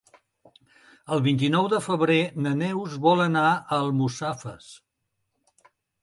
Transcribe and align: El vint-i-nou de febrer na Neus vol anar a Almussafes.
El 1.15 1.19
vint-i-nou 1.25 1.67
de 1.73 1.81
febrer 1.87 2.15
na 2.45 2.53
Neus 2.61 2.95
vol 3.03 3.21
anar 3.25 3.43
a 3.49 3.77
Almussafes. 3.81 4.71